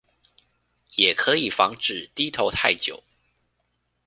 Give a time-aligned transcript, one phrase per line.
[0.95, 3.03] 也可以防止低頭太久